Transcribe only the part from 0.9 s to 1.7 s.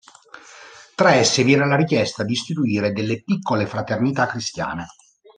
Tra esse vi era